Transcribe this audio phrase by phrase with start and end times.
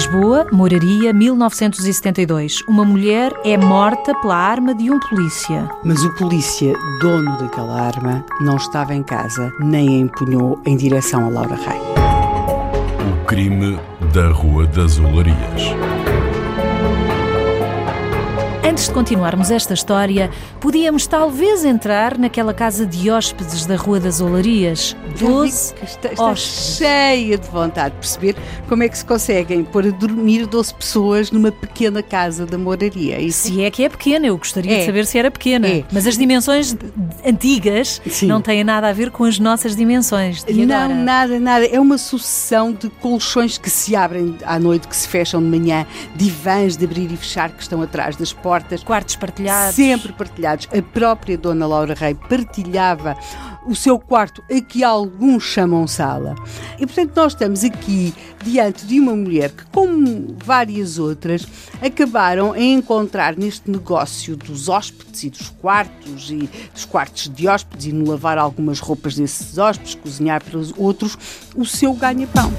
[0.00, 2.62] Lisboa, Moraria, 1972.
[2.66, 5.68] Uma mulher é morta pela arma de um polícia.
[5.84, 6.72] Mas o polícia,
[7.02, 11.80] dono daquela arma, não estava em casa nem a empunhou em direção a Laura Rei.
[13.12, 13.78] O crime
[14.14, 15.74] da Rua das Olarias.
[18.80, 24.22] Antes de continuarmos esta história, podíamos talvez entrar naquela casa de hóspedes da Rua das
[24.22, 24.96] Olarias.
[25.18, 28.36] Doze está, está cheia de vontade de perceber
[28.70, 33.20] como é que se conseguem pôr a dormir 12 pessoas numa pequena casa da moraria.
[33.20, 33.48] Isso...
[33.48, 34.78] Se é que é pequena, eu gostaria é.
[34.78, 35.68] de saber se era pequena.
[35.68, 35.84] É.
[35.92, 36.74] Mas as dimensões
[37.22, 38.28] antigas Sim.
[38.28, 40.42] não têm nada a ver com as nossas dimensões.
[40.42, 41.66] De não, nada, nada.
[41.66, 45.86] É uma sucessão de colchões que se abrem à noite, que se fecham de manhã,
[46.16, 48.84] divãs de abrir e fechar que estão atrás das portas portas.
[48.84, 49.74] Quartos partilhados.
[49.74, 50.68] Sempre partilhados.
[50.76, 53.16] A própria Dona Laura Rei partilhava
[53.66, 56.34] o seu quarto, a que alguns chamam sala.
[56.78, 61.46] E portanto, nós estamos aqui diante de uma mulher que, como várias outras,
[61.82, 67.86] acabaram a encontrar neste negócio dos hóspedes e dos quartos e dos quartos de hóspedes
[67.86, 71.18] e no lavar algumas roupas desses hóspedes, cozinhar para os outros,
[71.54, 72.50] o seu ganha-pão.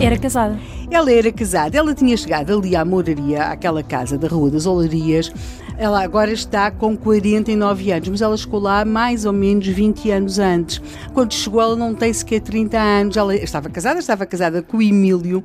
[0.00, 0.58] Era casada.
[0.90, 5.32] Ela era casada, ela tinha chegado ali à moraria, àquela casa da Rua das Olarias.
[5.78, 10.38] Ela agora está com 49 anos, mas ela chegou lá mais ou menos 20 anos
[10.40, 10.82] antes.
[11.14, 13.16] Quando chegou, ela não tem sequer 30 anos.
[13.16, 15.44] Ela estava casada, estava casada com o Emílio,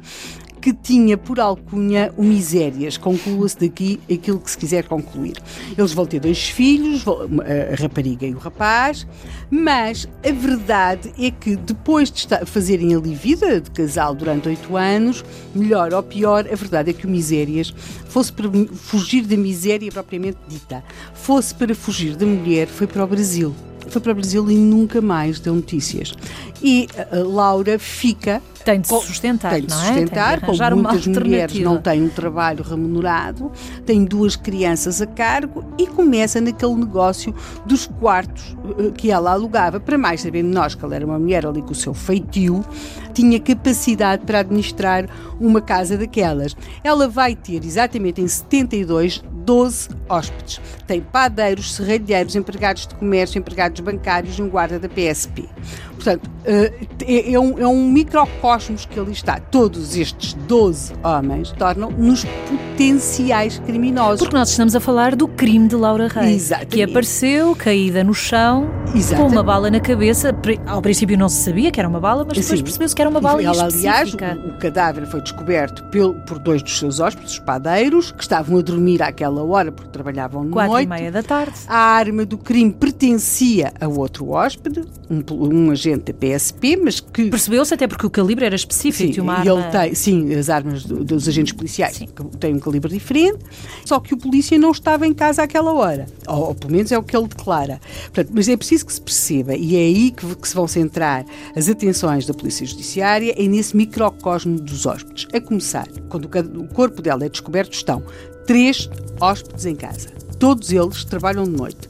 [0.66, 2.97] que tinha por alcunha o Misérias.
[2.97, 5.35] Conclua-se daqui aquilo que se quiser concluir.
[5.77, 9.05] Eles vão ter dois filhos, a rapariga e o rapaz,
[9.52, 15.23] mas a verdade é que depois de fazerem ali vida de casal durante oito anos,
[15.53, 17.72] melhor ou pior, a verdade é que o Misérias
[18.07, 23.07] fosse para fugir da miséria propriamente dita, fosse para fugir da mulher, foi para o
[23.07, 23.53] Brasil
[23.90, 26.13] foi para o Brasil e nunca mais deu notícias.
[26.62, 30.41] E a Laura fica tem de se sustentar, tem de se sustentar, é?
[30.41, 33.51] como muitas mulheres não têm um trabalho remunerado,
[33.85, 39.79] tem duas crianças a cargo e começa naquele negócio dos quartos eh, que ela alugava.
[39.79, 42.66] Para mais sabendo nós que ela era uma mulher ali com o seu feitio,
[43.13, 45.07] tinha capacidade para administrar
[45.40, 46.56] uma casa daquelas.
[46.84, 50.59] Ela vai ter, exatamente em 72, 12 hóspedes.
[50.88, 55.47] Tem padeiros, serralheiros, empregados de comércio, empregados bancários e um guarda da PSP.
[55.94, 59.39] Portanto, é, é um, é um microcosmos que ali está.
[59.39, 64.19] Todos estes 12 homens tornam-nos potenciais criminosos.
[64.19, 66.75] Porque nós estamos a falar do crime de Laura Reis, Exatamente.
[66.75, 69.16] que apareceu caída no chão, Exatamente.
[69.16, 70.35] com uma bala na cabeça.
[70.66, 73.22] Ao princípio não se sabia que era uma bala, mas depois percebeu-se que era uma
[73.22, 74.25] bala ela, específica.
[74.25, 78.22] Aliás, o, o, cadáver foi descoberto pelo, por dois dos seus hóspedes, os padeiros, que
[78.22, 80.88] estavam a dormir àquela hora porque trabalhavam de Quatro noite.
[80.88, 81.56] Quatro e meia da tarde.
[81.67, 87.29] A arma do crime pertencia a outro hóspede, um, um agente da PSP, mas que...
[87.29, 89.51] Percebeu-se até porque o calibre era específico sim, uma arma...
[89.51, 92.07] Ele tem, sim, as armas do, dos agentes policiais sim.
[92.40, 93.40] têm um calibre diferente,
[93.85, 96.06] só que o polícia não estava em casa àquela hora.
[96.28, 97.79] Ou, ou pelo menos é o que ele declara.
[98.06, 101.25] Portanto, mas é preciso que se perceba, e é aí que, que se vão centrar
[101.56, 105.28] as atenções da Polícia Judiciária, é nesse microcosmo dos hóspedes.
[105.34, 108.03] A começar, quando o corpo dela é descoberto, estão
[108.45, 110.09] três hóspedes em casa.
[110.40, 111.88] Todos eles trabalham de noite.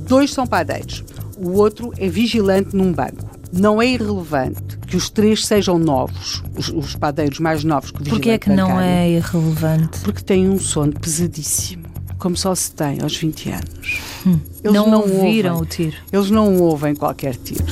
[0.00, 1.04] Dois são padeiros.
[1.36, 3.37] O outro é vigilante num banco.
[3.52, 8.04] Não é irrelevante que os três sejam novos, os, os padeiros mais novos que o
[8.04, 10.00] vigilante Porquê é que bancário, não é irrelevante?
[10.00, 11.84] Porque têm um sono pesadíssimo,
[12.18, 14.00] como só se tem aos 20 anos.
[14.26, 14.38] Hum.
[14.62, 15.96] Eles não, não ouviram ouvem, o tiro.
[16.12, 17.64] Eles não ouvem qualquer tiro.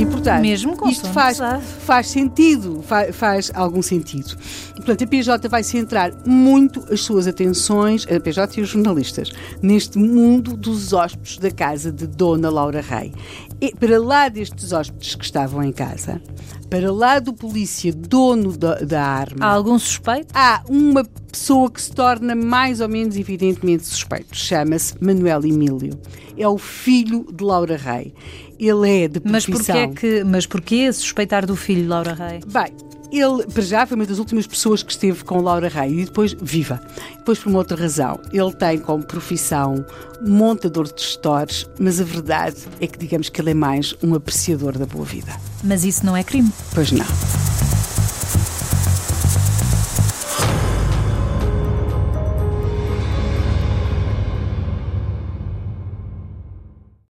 [0.00, 1.38] E, portanto, Mesmo com isto faz,
[1.84, 4.34] faz sentido, faz, faz, algum sentido.
[4.76, 9.30] portanto, a PJ vai centrar muito as suas atenções, a PJ e os jornalistas,
[9.60, 13.12] neste mundo dos hóspedes da casa de Dona Laura Rei.
[13.60, 16.18] E, para lá destes hóspedes que estavam em casa,
[16.70, 19.44] para lá do polícia dono da, da arma.
[19.44, 20.28] Há algum suspeito?
[20.32, 24.28] Há uma pessoa que se torna mais ou menos evidentemente suspeito.
[24.32, 26.00] Chama-se Manuel Emílio.
[26.38, 28.14] É o filho de Laura Rei.
[28.58, 29.32] Ele é de profissão...
[29.32, 32.40] Mas porquê, que, mas porquê suspeitar do filho de Laura Rei?
[32.46, 32.72] Bem,
[33.12, 36.34] ele, para já, foi uma das últimas pessoas que esteve com Laura Rei e depois
[36.40, 36.80] viva.
[37.16, 39.84] Depois, por uma outra razão, ele tem como profissão
[40.20, 44.78] montador de gestores, mas a verdade é que, digamos que ele é mais um apreciador
[44.78, 45.32] da boa vida.
[45.64, 46.52] Mas isso não é crime?
[46.74, 47.39] Pois não.